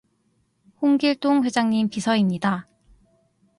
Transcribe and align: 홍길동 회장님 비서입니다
홍길동 0.81 1.43
회장님 1.45 1.89
비서입니다 1.89 2.65